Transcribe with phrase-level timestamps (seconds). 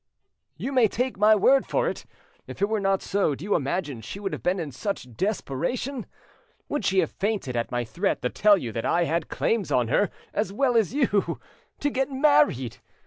[0.57, 2.07] "You may take my word for it.
[2.47, 6.07] If it were not so, do you imagine she would have been in such desperation?
[6.69, 9.89] Would she have fainted at my threat to tell you that I had claims on
[9.89, 11.39] her as well as you?
[11.81, 12.77] To get married!